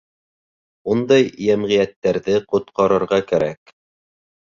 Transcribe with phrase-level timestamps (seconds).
[0.93, 3.75] Ундай йәмғиәттәрҙе ҡотҡарырға кәрәк.